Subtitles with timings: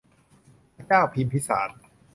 [0.75, 1.69] พระเจ้าพิมพิสาร